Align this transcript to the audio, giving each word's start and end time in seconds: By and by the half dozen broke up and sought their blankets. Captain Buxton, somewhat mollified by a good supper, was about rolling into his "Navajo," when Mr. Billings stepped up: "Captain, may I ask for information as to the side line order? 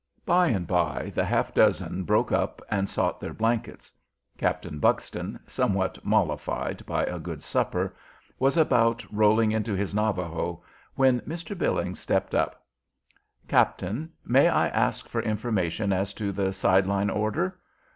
By 0.25 0.47
and 0.47 0.65
by 0.65 1.11
the 1.13 1.23
half 1.23 1.53
dozen 1.53 2.05
broke 2.05 2.31
up 2.31 2.59
and 2.71 2.89
sought 2.89 3.19
their 3.21 3.35
blankets. 3.35 3.93
Captain 4.35 4.79
Buxton, 4.79 5.39
somewhat 5.45 6.03
mollified 6.03 6.83
by 6.87 7.03
a 7.03 7.19
good 7.19 7.43
supper, 7.43 7.95
was 8.39 8.57
about 8.57 9.05
rolling 9.13 9.51
into 9.51 9.75
his 9.75 9.93
"Navajo," 9.93 10.63
when 10.95 11.19
Mr. 11.21 11.55
Billings 11.55 11.99
stepped 11.99 12.33
up: 12.33 12.65
"Captain, 13.47 14.11
may 14.25 14.47
I 14.47 14.69
ask 14.69 15.07
for 15.07 15.21
information 15.21 15.93
as 15.93 16.15
to 16.15 16.31
the 16.31 16.51
side 16.51 16.87
line 16.87 17.11
order? 17.11 17.59